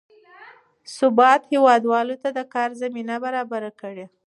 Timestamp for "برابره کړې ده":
3.25-4.07